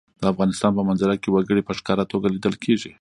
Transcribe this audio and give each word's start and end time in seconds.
د 0.19 0.23
افغانستان 0.33 0.71
په 0.75 0.83
منظره 0.87 1.15
کې 1.21 1.29
وګړي 1.31 1.61
په 1.65 1.73
ښکاره 1.79 2.03
توګه 2.11 2.27
لیدل 2.35 2.55
کېږي. 2.63 2.91